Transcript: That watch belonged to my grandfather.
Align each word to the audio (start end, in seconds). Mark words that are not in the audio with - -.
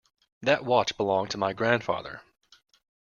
That 0.41 0.65
watch 0.65 0.97
belonged 0.97 1.29
to 1.29 1.37
my 1.37 1.53
grandfather. 1.53 2.23